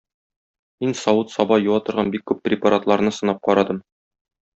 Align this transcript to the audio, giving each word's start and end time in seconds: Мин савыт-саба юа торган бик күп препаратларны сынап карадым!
Мин 0.83 0.95
савыт-саба 1.01 1.59
юа 1.67 1.77
торган 1.89 2.09
бик 2.15 2.23
күп 2.31 2.41
препаратларны 2.49 3.13
сынап 3.19 3.45
карадым! 3.49 3.83